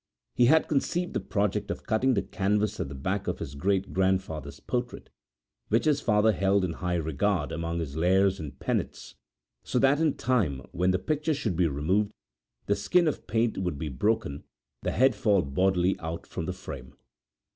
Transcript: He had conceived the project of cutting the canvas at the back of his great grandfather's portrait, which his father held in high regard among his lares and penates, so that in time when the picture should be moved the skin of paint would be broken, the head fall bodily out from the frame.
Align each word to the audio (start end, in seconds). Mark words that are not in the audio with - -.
He 0.33 0.47
had 0.47 0.67
conceived 0.67 1.13
the 1.13 1.19
project 1.19 1.69
of 1.69 1.83
cutting 1.85 2.15
the 2.15 2.23
canvas 2.23 2.79
at 2.79 2.89
the 2.89 2.95
back 2.95 3.27
of 3.27 3.37
his 3.37 3.53
great 3.53 3.93
grandfather's 3.93 4.59
portrait, 4.59 5.11
which 5.67 5.85
his 5.85 6.01
father 6.01 6.31
held 6.33 6.65
in 6.65 6.73
high 6.73 6.95
regard 6.95 7.51
among 7.51 7.77
his 7.77 7.95
lares 7.95 8.39
and 8.39 8.57
penates, 8.59 9.13
so 9.61 9.77
that 9.77 9.99
in 9.99 10.15
time 10.17 10.61
when 10.71 10.89
the 10.89 10.97
picture 10.97 11.35
should 11.35 11.55
be 11.55 11.69
moved 11.69 12.09
the 12.65 12.75
skin 12.75 13.07
of 13.07 13.27
paint 13.27 13.59
would 13.59 13.77
be 13.77 13.89
broken, 13.89 14.43
the 14.81 14.89
head 14.89 15.13
fall 15.13 15.43
bodily 15.43 15.95
out 15.99 16.25
from 16.25 16.47
the 16.47 16.53
frame. 16.53 16.95